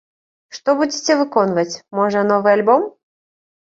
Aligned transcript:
Што 0.57 0.75
будзеце 0.79 1.19
выконваць, 1.21 1.79
можа, 2.01 2.19
новы 2.35 2.49
альбом? 2.59 2.93